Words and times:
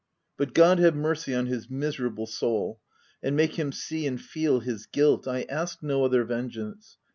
—But 0.39 0.55
God 0.55 0.79
have 0.79 0.95
mercy 0.95 1.35
on 1.35 1.45
his 1.45 1.69
miserable 1.69 2.25
soul!— 2.25 2.79
and 3.21 3.35
make 3.35 3.53
him 3.59 3.71
see 3.71 4.07
and 4.07 4.19
feel 4.19 4.59
his 4.59 4.87
guilt— 4.87 5.27
I 5.27 5.43
ask 5.51 5.83
no 5.83 6.03
other 6.03 6.23
vengeance 6.23 6.97